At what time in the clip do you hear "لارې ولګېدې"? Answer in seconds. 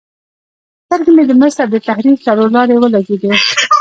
2.55-3.31